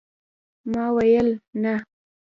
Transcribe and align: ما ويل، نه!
ما 0.71 0.85
ويل، 0.95 1.27
نه! 1.63 1.73